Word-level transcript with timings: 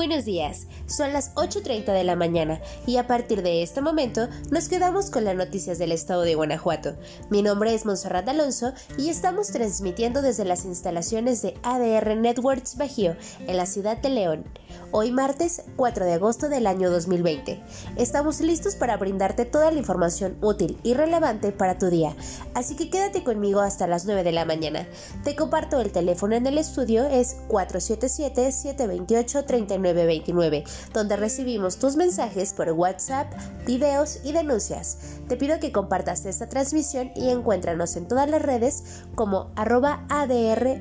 Buenos 0.00 0.24
días, 0.24 0.66
son 0.86 1.12
las 1.12 1.34
8.30 1.34 1.92
de 1.92 2.04
la 2.04 2.16
mañana 2.16 2.58
y 2.86 2.96
a 2.96 3.06
partir 3.06 3.42
de 3.42 3.62
este 3.62 3.82
momento 3.82 4.28
nos 4.50 4.66
quedamos 4.66 5.10
con 5.10 5.24
las 5.24 5.36
noticias 5.36 5.78
del 5.78 5.92
estado 5.92 6.22
de 6.22 6.36
Guanajuato. 6.36 6.96
Mi 7.28 7.42
nombre 7.42 7.74
es 7.74 7.84
Monserrat 7.84 8.26
Alonso 8.26 8.72
y 8.96 9.10
estamos 9.10 9.48
transmitiendo 9.48 10.22
desde 10.22 10.46
las 10.46 10.64
instalaciones 10.64 11.42
de 11.42 11.52
ADR 11.62 12.16
Networks 12.16 12.78
Bajío 12.78 13.14
en 13.46 13.58
la 13.58 13.66
ciudad 13.66 13.98
de 13.98 14.08
León. 14.08 14.44
Hoy 14.90 15.12
martes 15.12 15.62
4 15.76 16.04
de 16.04 16.14
agosto 16.14 16.48
del 16.48 16.66
año 16.66 16.90
2020. 16.90 17.62
Estamos 17.96 18.40
listos 18.40 18.74
para 18.74 18.96
brindarte 18.96 19.44
toda 19.44 19.70
la 19.70 19.78
información 19.78 20.36
útil 20.40 20.78
y 20.82 20.94
relevante 20.94 21.52
para 21.52 21.78
tu 21.78 21.90
día, 21.90 22.16
así 22.54 22.76
que 22.76 22.90
quédate 22.90 23.22
conmigo 23.22 23.60
hasta 23.60 23.86
las 23.86 24.04
9 24.06 24.24
de 24.24 24.32
la 24.32 24.44
mañana. 24.44 24.86
Te 25.24 25.36
comparto 25.36 25.80
el 25.80 25.92
teléfono 25.92 26.34
en 26.34 26.46
el 26.46 26.58
estudio 26.58 27.04
es 27.04 27.36
477 27.48 28.52
728 28.52 29.44
39 29.44 29.90
929, 29.92 30.64
donde 30.92 31.16
recibimos 31.16 31.78
tus 31.78 31.96
mensajes 31.96 32.52
por 32.52 32.70
WhatsApp, 32.70 33.32
videos 33.66 34.20
y 34.24 34.32
denuncias. 34.32 34.98
Te 35.28 35.36
pido 35.36 35.58
que 35.60 35.72
compartas 35.72 36.24
esta 36.26 36.48
transmisión 36.48 37.10
y 37.14 37.30
encuéntranos 37.30 37.96
en 37.96 38.06
todas 38.06 38.28
las 38.28 38.42
redes 38.42 39.02
como 39.14 39.50
arroba 39.56 40.04
ADR 40.08 40.80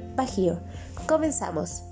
Comenzamos. 1.08 1.84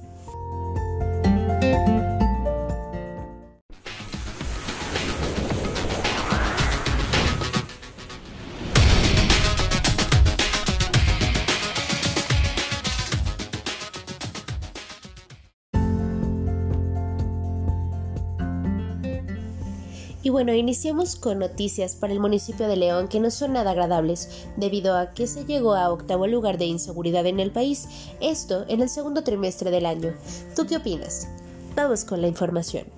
Y 20.27 20.29
bueno, 20.29 20.53
iniciamos 20.53 21.15
con 21.15 21.39
noticias 21.39 21.95
para 21.95 22.11
el 22.11 22.20
municipio 22.20 22.67
de 22.67 22.75
León 22.75 23.07
que 23.07 23.21
no 23.21 23.31
son 23.31 23.53
nada 23.53 23.71
agradables, 23.71 24.45
debido 24.57 24.97
a 24.97 25.13
que 25.13 25.25
se 25.25 25.45
llegó 25.45 25.73
a 25.73 25.89
octavo 25.89 26.27
lugar 26.27 26.57
de 26.57 26.65
inseguridad 26.65 27.25
en 27.25 27.39
el 27.39 27.49
país, 27.49 27.87
esto 28.20 28.65
en 28.67 28.81
el 28.81 28.89
segundo 28.89 29.23
trimestre 29.23 29.71
del 29.71 29.85
año. 29.85 30.13
¿Tú 30.53 30.67
qué 30.67 30.75
opinas? 30.75 31.29
Vamos 31.77 32.03
con 32.03 32.21
la 32.21 32.27
información. 32.27 32.96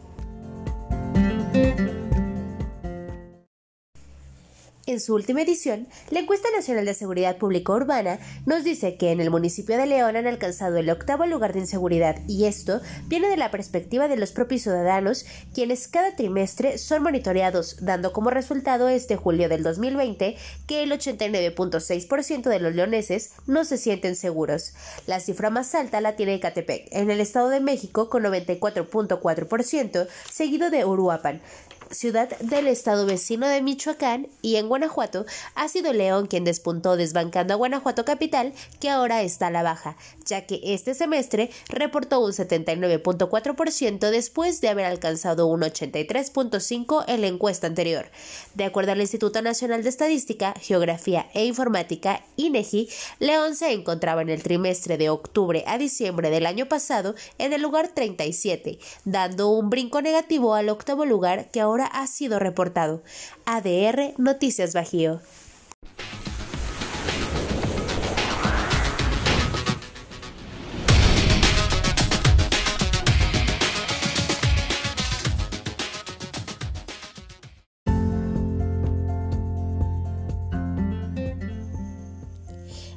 En 4.89 4.99
su 4.99 5.13
última 5.13 5.43
edición, 5.43 5.87
la 6.09 6.19
encuesta 6.19 6.47
nacional 6.49 6.83
de 6.83 6.95
seguridad 6.95 7.37
pública 7.37 7.73
urbana 7.73 8.17
nos 8.47 8.63
dice 8.63 8.97
que 8.97 9.11
en 9.11 9.19
el 9.19 9.29
municipio 9.29 9.77
de 9.77 9.85
León 9.85 10.15
han 10.15 10.25
alcanzado 10.25 10.77
el 10.77 10.89
octavo 10.89 11.27
lugar 11.27 11.53
de 11.53 11.59
inseguridad 11.59 12.15
y 12.27 12.45
esto 12.45 12.81
viene 13.05 13.29
de 13.29 13.37
la 13.37 13.51
perspectiva 13.51 14.07
de 14.07 14.17
los 14.17 14.31
propios 14.31 14.63
ciudadanos, 14.63 15.27
quienes 15.53 15.87
cada 15.87 16.15
trimestre 16.15 16.79
son 16.79 17.03
monitoreados, 17.03 17.85
dando 17.85 18.11
como 18.13 18.31
resultado 18.31 18.89
este 18.89 19.15
julio 19.15 19.47
del 19.47 19.61
2020 19.61 20.35
que 20.65 20.81
el 20.81 20.91
89.6% 20.91 22.49
de 22.49 22.59
los 22.59 22.73
leoneses 22.73 23.33
no 23.45 23.65
se 23.65 23.77
sienten 23.77 24.15
seguros. 24.15 24.73
La 25.05 25.19
cifra 25.19 25.51
más 25.51 25.75
alta 25.75 26.01
la 26.01 26.15
tiene 26.15 26.33
Ecatepec, 26.33 26.87
en 26.89 27.11
el 27.11 27.21
Estado 27.21 27.49
de 27.49 27.59
México 27.59 28.09
con 28.09 28.23
94.4%, 28.23 30.07
seguido 30.31 30.71
de 30.71 30.83
Uruapan, 30.83 31.41
ciudad 31.91 32.29
del 32.39 32.67
estado 32.67 33.05
vecino 33.05 33.47
de 33.47 33.61
Michoacán, 33.61 34.27
y 34.41 34.55
en 34.55 34.67
Guanajuato 34.67 35.25
ha 35.55 35.67
sido 35.67 35.93
León 35.93 36.27
quien 36.27 36.43
despuntó 36.43 36.97
desbancando 36.97 37.53
a 37.53 37.57
Guanajuato 37.57 38.05
capital, 38.05 38.53
que 38.79 38.89
ahora 38.89 39.21
está 39.21 39.47
a 39.47 39.51
la 39.51 39.63
baja, 39.63 39.97
ya 40.25 40.45
que 40.45 40.61
este 40.63 40.93
semestre 40.93 41.49
reportó 41.67 42.19
un 42.19 42.31
79.4% 42.31 44.09
después 44.09 44.61
de 44.61 44.69
haber 44.69 44.85
alcanzado 44.85 45.47
un 45.47 45.61
83.5% 45.61 47.05
en 47.07 47.21
la 47.21 47.27
encuesta 47.27 47.67
anterior. 47.67 48.09
De 48.55 48.65
acuerdo 48.65 48.91
al 48.91 49.01
Instituto 49.01 49.41
Nacional 49.41 49.83
de 49.83 49.89
Estadística, 49.89 50.53
Geografía 50.59 51.29
e 51.33 51.45
Informática, 51.45 52.23
INEGI, 52.35 52.89
León 53.19 53.55
se 53.55 53.71
encontraba 53.71 54.21
en 54.21 54.29
el 54.29 54.43
trimestre 54.43 54.97
de 54.97 55.09
octubre 55.09 55.63
a 55.67 55.77
diciembre 55.77 56.29
del 56.29 56.45
año 56.45 56.67
pasado 56.67 57.15
en 57.37 57.53
el 57.53 57.61
lugar 57.61 57.89
37, 57.89 58.79
dando 59.05 59.49
un 59.49 59.69
brinco 59.69 60.01
negativo 60.01 60.53
al 60.53 60.69
octavo 60.69 61.05
lugar 61.05 61.49
que 61.51 61.61
ahora 61.61 61.78
ha 61.85 62.07
sido 62.07 62.39
reportado. 62.39 63.03
ADR 63.45 64.13
Noticias 64.17 64.73
Bajío. 64.73 65.21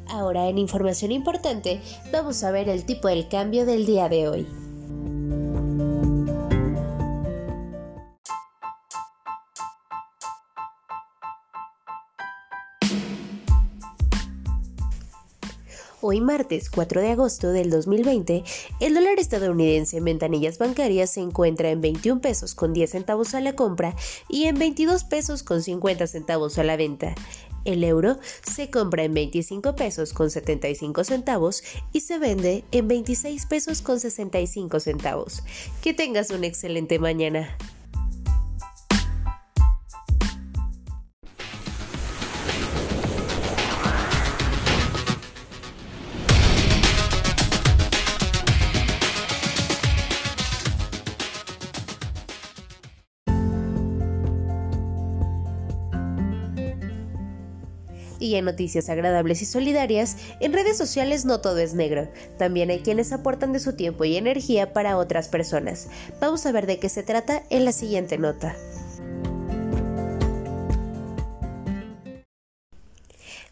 Ahora 0.08 0.48
en 0.48 0.58
información 0.58 1.10
importante 1.10 1.80
vamos 2.12 2.44
a 2.44 2.50
ver 2.50 2.68
el 2.68 2.84
tipo 2.84 3.08
del 3.08 3.28
cambio 3.28 3.66
del 3.66 3.86
día 3.86 4.08
de 4.08 4.28
hoy. 4.28 4.61
Hoy 16.12 16.20
martes 16.20 16.68
4 16.68 17.00
de 17.00 17.12
agosto 17.12 17.52
del 17.52 17.70
2020, 17.70 18.44
el 18.80 18.92
dólar 18.92 19.18
estadounidense 19.18 19.96
en 19.96 20.04
ventanillas 20.04 20.58
bancarias 20.58 21.08
se 21.08 21.22
encuentra 21.22 21.70
en 21.70 21.80
21 21.80 22.20
pesos 22.20 22.54
con 22.54 22.74
10 22.74 22.90
centavos 22.90 23.34
a 23.34 23.40
la 23.40 23.54
compra 23.54 23.96
y 24.28 24.44
en 24.44 24.58
22 24.58 25.04
pesos 25.04 25.42
con 25.42 25.62
50 25.62 26.06
centavos 26.06 26.58
a 26.58 26.64
la 26.64 26.76
venta. 26.76 27.14
El 27.64 27.82
euro 27.82 28.18
se 28.42 28.68
compra 28.68 29.04
en 29.04 29.14
25 29.14 29.74
pesos 29.74 30.12
con 30.12 30.28
75 30.28 31.02
centavos 31.04 31.62
y 31.94 32.00
se 32.00 32.18
vende 32.18 32.62
en 32.72 32.88
26 32.88 33.46
pesos 33.46 33.80
con 33.80 33.98
65 33.98 34.80
centavos. 34.80 35.42
Que 35.80 35.94
tengas 35.94 36.28
una 36.28 36.46
excelente 36.46 36.98
mañana. 36.98 37.56
En 58.36 58.44
noticias 58.44 58.88
agradables 58.88 59.42
y 59.42 59.44
solidarias, 59.44 60.16
en 60.40 60.52
redes 60.52 60.78
sociales 60.78 61.24
no 61.24 61.40
todo 61.40 61.58
es 61.58 61.74
negro. 61.74 62.08
También 62.38 62.70
hay 62.70 62.80
quienes 62.80 63.12
aportan 63.12 63.52
de 63.52 63.60
su 63.60 63.74
tiempo 63.74 64.04
y 64.04 64.16
energía 64.16 64.72
para 64.72 64.96
otras 64.96 65.28
personas. 65.28 65.88
Vamos 66.20 66.46
a 66.46 66.52
ver 66.52 66.66
de 66.66 66.78
qué 66.78 66.88
se 66.88 67.02
trata 67.02 67.42
en 67.50 67.64
la 67.64 67.72
siguiente 67.72 68.18
nota. 68.18 68.56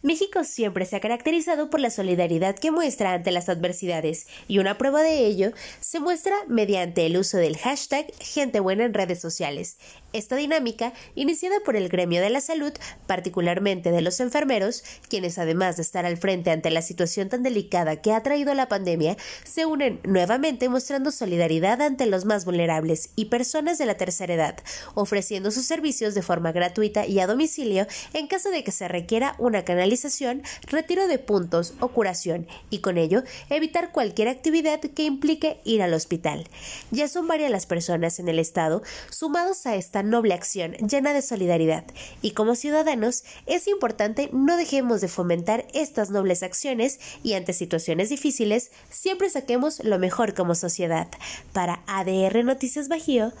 México 0.03 0.43
siempre 0.43 0.87
se 0.87 0.95
ha 0.95 0.99
caracterizado 0.99 1.69
por 1.69 1.79
la 1.79 1.91
solidaridad 1.91 2.55
que 2.55 2.71
muestra 2.71 3.13
ante 3.13 3.29
las 3.29 3.49
adversidades 3.49 4.25
y 4.47 4.57
una 4.57 4.79
prueba 4.79 5.03
de 5.03 5.27
ello 5.27 5.51
se 5.79 5.99
muestra 5.99 6.35
mediante 6.47 7.05
el 7.05 7.17
uso 7.17 7.37
del 7.37 7.55
hashtag 7.55 8.11
Gente 8.19 8.59
Buena 8.59 8.85
en 8.85 8.95
redes 8.95 9.21
sociales. 9.21 9.77
Esta 10.11 10.35
dinámica, 10.35 10.91
iniciada 11.13 11.59
por 11.63 11.75
el 11.75 11.87
gremio 11.87 12.19
de 12.19 12.31
la 12.31 12.41
salud, 12.41 12.73
particularmente 13.05 13.91
de 13.91 14.01
los 14.01 14.19
enfermeros, 14.19 14.83
quienes 15.07 15.37
además 15.37 15.77
de 15.77 15.83
estar 15.83 16.05
al 16.05 16.17
frente 16.17 16.49
ante 16.49 16.71
la 16.71 16.81
situación 16.81 17.29
tan 17.29 17.43
delicada 17.43 18.01
que 18.01 18.11
ha 18.11 18.23
traído 18.23 18.55
la 18.55 18.67
pandemia, 18.67 19.15
se 19.43 19.67
unen 19.67 19.99
nuevamente 20.03 20.67
mostrando 20.67 21.11
solidaridad 21.11 21.79
ante 21.79 22.07
los 22.07 22.25
más 22.25 22.43
vulnerables 22.43 23.11
y 23.15 23.25
personas 23.25 23.77
de 23.77 23.85
la 23.85 23.95
tercera 23.95 24.33
edad, 24.33 24.57
ofreciendo 24.95 25.51
sus 25.51 25.65
servicios 25.65 26.15
de 26.15 26.23
forma 26.23 26.51
gratuita 26.51 27.05
y 27.05 27.19
a 27.19 27.27
domicilio 27.27 27.85
en 28.13 28.27
caso 28.27 28.49
de 28.49 28.63
que 28.63 28.71
se 28.71 28.87
requiera 28.87 29.35
una 29.37 29.63
canalización, 29.63 29.90
retiro 30.63 31.07
de 31.07 31.19
puntos 31.19 31.73
o 31.79 31.89
curación, 31.89 32.47
y 32.69 32.79
con 32.79 32.97
ello 32.97 33.23
evitar 33.49 33.91
cualquier 33.91 34.27
actividad 34.27 34.79
que 34.79 35.03
implique 35.03 35.61
ir 35.63 35.81
al 35.81 35.93
hospital. 35.93 36.47
Ya 36.91 37.07
son 37.07 37.27
varias 37.27 37.51
las 37.51 37.65
personas 37.65 38.19
en 38.19 38.29
el 38.29 38.39
estado 38.39 38.81
sumados 39.09 39.65
a 39.65 39.75
esta 39.75 40.03
noble 40.03 40.33
acción 40.33 40.73
llena 40.73 41.13
de 41.13 41.21
solidaridad 41.21 41.85
y 42.21 42.31
como 42.31 42.55
ciudadanos 42.55 43.23
es 43.45 43.67
importante 43.67 44.29
no 44.33 44.57
dejemos 44.57 45.01
de 45.01 45.07
fomentar 45.07 45.67
estas 45.73 46.09
nobles 46.09 46.43
acciones 46.43 46.99
y 47.23 47.33
ante 47.33 47.53
situaciones 47.53 48.09
difíciles 48.09 48.71
siempre 48.89 49.29
saquemos 49.29 49.83
lo 49.83 49.99
mejor 49.99 50.33
como 50.33 50.55
sociedad. 50.55 51.07
Para 51.53 51.81
ADR 51.87 52.43
Noticias 52.43 52.87
Bajío, 52.87 53.31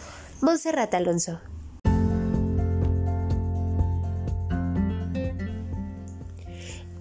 Monserrat 0.41 0.93
Alonso. 0.93 1.39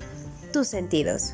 tus 0.52 0.69
sentidos. 0.69 1.32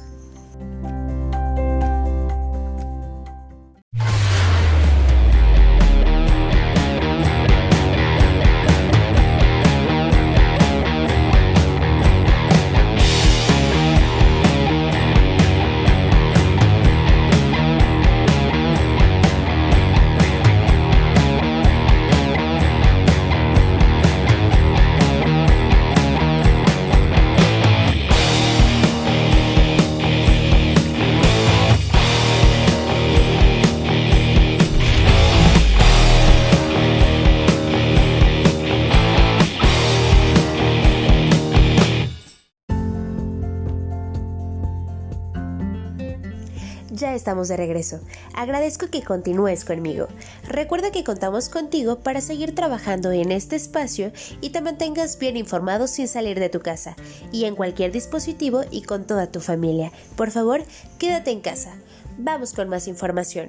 Estamos 47.26 47.48
de 47.48 47.56
regreso. 47.56 47.98
Agradezco 48.34 48.86
que 48.86 49.02
continúes 49.02 49.64
conmigo. 49.64 50.06
Recuerda 50.46 50.92
que 50.92 51.02
contamos 51.02 51.48
contigo 51.48 51.98
para 51.98 52.20
seguir 52.20 52.54
trabajando 52.54 53.10
en 53.10 53.32
este 53.32 53.56
espacio 53.56 54.12
y 54.40 54.50
te 54.50 54.60
mantengas 54.60 55.18
bien 55.18 55.36
informado 55.36 55.88
sin 55.88 56.06
salir 56.06 56.38
de 56.38 56.50
tu 56.50 56.60
casa 56.60 56.94
y 57.32 57.46
en 57.46 57.56
cualquier 57.56 57.90
dispositivo 57.90 58.62
y 58.70 58.82
con 58.82 59.08
toda 59.08 59.32
tu 59.32 59.40
familia. 59.40 59.90
Por 60.14 60.30
favor, 60.30 60.62
quédate 61.00 61.32
en 61.32 61.40
casa. 61.40 61.74
Vamos 62.16 62.52
con 62.52 62.68
más 62.68 62.86
información. 62.86 63.48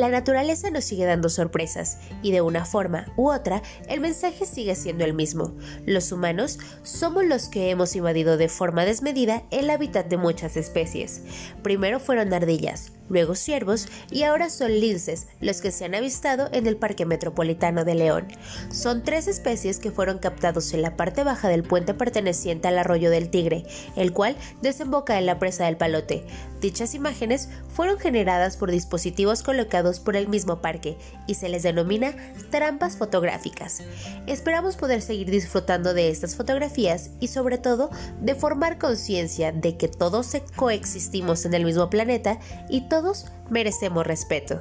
La 0.00 0.08
naturaleza 0.08 0.70
nos 0.70 0.84
sigue 0.84 1.04
dando 1.04 1.28
sorpresas 1.28 1.98
y 2.22 2.32
de 2.32 2.40
una 2.40 2.64
forma 2.64 3.12
u 3.18 3.30
otra 3.30 3.60
el 3.86 4.00
mensaje 4.00 4.46
sigue 4.46 4.74
siendo 4.74 5.04
el 5.04 5.12
mismo. 5.12 5.54
Los 5.84 6.10
humanos 6.10 6.58
somos 6.82 7.26
los 7.26 7.50
que 7.50 7.68
hemos 7.68 7.94
invadido 7.94 8.38
de 8.38 8.48
forma 8.48 8.86
desmedida 8.86 9.42
el 9.50 9.68
hábitat 9.68 10.06
de 10.06 10.16
muchas 10.16 10.56
especies. 10.56 11.20
Primero 11.62 12.00
fueron 12.00 12.32
ardillas, 12.32 12.92
luego 13.10 13.34
ciervos 13.34 13.88
y 14.10 14.22
ahora 14.22 14.48
son 14.48 14.80
linces 14.80 15.26
los 15.40 15.60
que 15.60 15.70
se 15.70 15.84
han 15.84 15.94
avistado 15.94 16.48
en 16.52 16.66
el 16.66 16.76
Parque 16.76 17.04
Metropolitano 17.04 17.84
de 17.84 17.94
León. 17.94 18.28
Son 18.70 19.02
tres 19.02 19.28
especies 19.28 19.78
que 19.78 19.90
fueron 19.90 20.18
captados 20.18 20.72
en 20.72 20.80
la 20.80 20.96
parte 20.96 21.24
baja 21.24 21.48
del 21.48 21.64
puente 21.64 21.92
perteneciente 21.92 22.68
al 22.68 22.78
arroyo 22.78 23.10
del 23.10 23.28
Tigre, 23.28 23.66
el 23.96 24.12
cual 24.12 24.36
desemboca 24.62 25.18
en 25.18 25.26
la 25.26 25.38
presa 25.38 25.66
del 25.66 25.76
Palote. 25.76 26.24
Dichas 26.60 26.94
imágenes 26.94 27.48
fueron 27.74 27.98
generadas 27.98 28.56
por 28.56 28.70
dispositivos 28.70 29.42
colocados 29.42 29.98
por 29.98 30.16
el 30.16 30.28
mismo 30.28 30.60
parque 30.60 30.96
y 31.26 31.34
se 31.34 31.48
les 31.48 31.62
denomina 31.62 32.14
trampas 32.50 32.96
fotográficas. 32.96 33.82
Esperamos 34.26 34.76
poder 34.76 35.02
seguir 35.02 35.30
disfrutando 35.30 35.94
de 35.94 36.10
estas 36.10 36.36
fotografías 36.36 37.10
y 37.18 37.28
sobre 37.28 37.58
todo 37.58 37.90
de 38.20 38.34
formar 38.34 38.78
conciencia 38.78 39.52
de 39.52 39.76
que 39.76 39.88
todos 39.88 40.36
coexistimos 40.56 41.44
en 41.44 41.54
el 41.54 41.64
mismo 41.64 41.90
planeta 41.90 42.38
y 42.68 42.82
todos 42.82 42.99
todos 43.00 43.24
merecemos 43.48 44.06
respeto. 44.06 44.60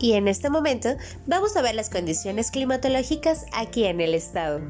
Y 0.00 0.12
en 0.12 0.28
este 0.28 0.50
momento 0.50 0.90
vamos 1.26 1.56
a 1.56 1.62
ver 1.62 1.74
las 1.74 1.88
condiciones 1.88 2.50
climatológicas 2.50 3.46
aquí 3.52 3.84
en 3.84 4.00
el 4.00 4.14
estado. 4.14 4.60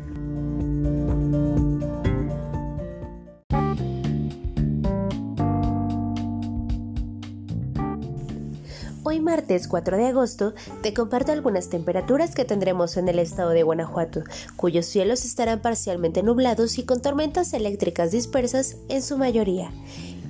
Martes 9.45 9.69
4 9.69 9.99
de 9.99 10.07
agosto 10.07 10.55
te 10.81 10.95
comparto 10.95 11.31
algunas 11.31 11.69
temperaturas 11.69 12.35
que 12.35 12.47
tendremos 12.47 12.97
en 12.97 13.09
el 13.09 13.19
estado 13.19 13.51
de 13.51 13.63
Guanajuato, 13.63 14.23
cuyos 14.57 14.87
cielos 14.87 15.27
estarán 15.27 15.61
parcialmente 15.61 16.23
nublados 16.23 16.79
y 16.79 16.85
con 16.85 17.03
tormentas 17.03 17.53
eléctricas 17.53 18.11
dispersas 18.11 18.79
en 18.89 19.03
su 19.03 19.19
mayoría. 19.19 19.71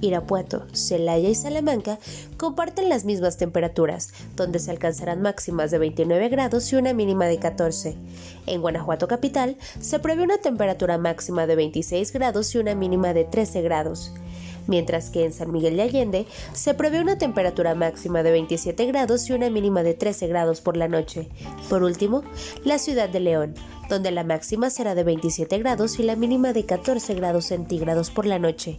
Irapuato, 0.00 0.66
Celaya 0.72 1.28
y 1.28 1.36
Salamanca 1.36 2.00
comparten 2.38 2.88
las 2.88 3.04
mismas 3.04 3.36
temperaturas, 3.36 4.12
donde 4.34 4.58
se 4.58 4.72
alcanzarán 4.72 5.22
máximas 5.22 5.70
de 5.70 5.78
29 5.78 6.28
grados 6.28 6.72
y 6.72 6.76
una 6.76 6.92
mínima 6.92 7.26
de 7.26 7.38
14. 7.38 7.96
En 8.46 8.62
Guanajuato 8.62 9.06
capital 9.06 9.56
se 9.78 10.00
prevé 10.00 10.24
una 10.24 10.38
temperatura 10.38 10.98
máxima 10.98 11.46
de 11.46 11.54
26 11.54 12.12
grados 12.12 12.52
y 12.56 12.58
una 12.58 12.74
mínima 12.74 13.14
de 13.14 13.22
13 13.22 13.62
grados 13.62 14.12
mientras 14.66 15.10
que 15.10 15.24
en 15.24 15.32
San 15.32 15.52
Miguel 15.52 15.76
de 15.76 15.82
Allende 15.82 16.26
se 16.52 16.74
prevé 16.74 17.00
una 17.00 17.18
temperatura 17.18 17.74
máxima 17.74 18.22
de 18.22 18.32
27 18.32 18.86
grados 18.86 19.28
y 19.28 19.32
una 19.32 19.50
mínima 19.50 19.82
de 19.82 19.94
13 19.94 20.26
grados 20.28 20.60
por 20.60 20.76
la 20.76 20.88
noche. 20.88 21.28
Por 21.68 21.82
último, 21.82 22.22
la 22.64 22.78
ciudad 22.78 23.08
de 23.08 23.20
León, 23.20 23.54
donde 23.88 24.10
la 24.10 24.24
máxima 24.24 24.70
será 24.70 24.94
de 24.94 25.04
27 25.04 25.58
grados 25.58 25.98
y 25.98 26.02
la 26.02 26.16
mínima 26.16 26.52
de 26.52 26.64
14 26.64 27.14
grados 27.14 27.46
centígrados 27.46 28.10
por 28.10 28.26
la 28.26 28.38
noche. 28.38 28.78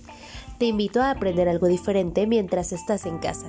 Te 0.57 0.65
invito 0.65 1.01
a 1.01 1.11
aprender 1.11 1.49
algo 1.49 1.67
diferente 1.67 2.27
mientras 2.27 2.71
estás 2.71 3.05
en 3.05 3.17
casa. 3.17 3.47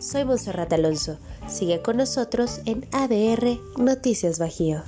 Soy 0.00 0.24
Monserrat 0.24 0.72
Alonso. 0.72 1.18
Sigue 1.46 1.82
con 1.82 1.98
nosotros 1.98 2.60
en 2.64 2.86
ADR 2.92 3.58
Noticias 3.76 4.38
Bajío. 4.38 4.82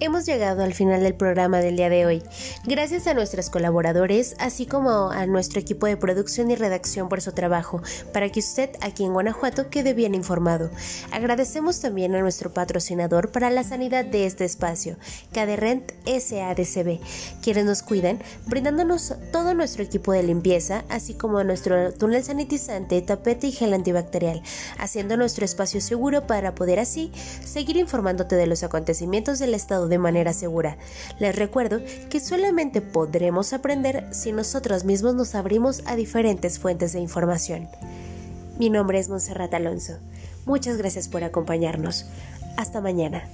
Hemos 0.00 0.26
llegado 0.26 0.62
al 0.62 0.74
final 0.74 1.02
del 1.02 1.14
programa 1.14 1.60
del 1.60 1.76
día 1.76 1.88
de 1.88 2.06
hoy. 2.06 2.22
Gracias 2.64 3.06
a 3.06 3.14
nuestros 3.14 3.50
colaboradores, 3.50 4.34
así 4.38 4.66
como 4.66 5.10
a 5.10 5.26
nuestro 5.26 5.60
equipo 5.60 5.86
de 5.86 5.96
producción 5.96 6.50
y 6.50 6.56
redacción 6.56 7.08
por 7.08 7.20
su 7.20 7.32
trabajo, 7.32 7.82
para 8.12 8.28
que 8.30 8.40
usted 8.40 8.70
aquí 8.80 9.04
en 9.04 9.12
Guanajuato 9.12 9.70
quede 9.70 9.94
bien 9.94 10.14
informado. 10.14 10.70
Agradecemos 11.12 11.80
también 11.80 12.14
a 12.14 12.20
nuestro 12.20 12.52
patrocinador 12.52 13.30
para 13.30 13.50
la 13.50 13.64
sanidad 13.64 14.04
de 14.04 14.26
este 14.26 14.44
espacio, 14.44 14.96
Caderrent 15.32 15.92
SADCB, 16.06 17.00
quienes 17.42 17.64
nos 17.64 17.82
cuidan, 17.82 18.20
brindándonos 18.46 19.14
todo 19.32 19.54
nuestro 19.54 19.82
equipo 19.82 20.12
de 20.12 20.22
limpieza, 20.22 20.84
así 20.88 21.14
como 21.14 21.42
nuestro 21.44 21.92
túnel 21.92 22.24
sanitizante, 22.24 23.00
tapete 23.02 23.48
y 23.48 23.52
gel 23.52 23.74
antibacterial, 23.74 24.42
haciendo 24.78 25.16
nuestro 25.16 25.44
espacio 25.44 25.80
seguro 25.80 26.26
para 26.26 26.54
poder 26.54 26.80
así 26.80 27.12
seguir 27.44 27.76
informándote 27.76 28.36
de 28.36 28.46
los 28.46 28.62
acontecimientos 28.62 29.38
del 29.38 29.54
estado 29.54 29.83
de 29.88 29.98
manera 29.98 30.32
segura. 30.32 30.76
Les 31.18 31.34
recuerdo 31.34 31.80
que 32.10 32.20
solamente 32.20 32.80
podremos 32.80 33.52
aprender 33.52 34.06
si 34.10 34.32
nosotros 34.32 34.84
mismos 34.84 35.14
nos 35.14 35.34
abrimos 35.34 35.82
a 35.86 35.96
diferentes 35.96 36.58
fuentes 36.58 36.92
de 36.92 37.00
información. 37.00 37.68
Mi 38.58 38.70
nombre 38.70 38.98
es 38.98 39.08
Monserrat 39.08 39.52
Alonso. 39.54 39.98
Muchas 40.46 40.76
gracias 40.76 41.08
por 41.08 41.24
acompañarnos. 41.24 42.06
Hasta 42.56 42.80
mañana. 42.80 43.24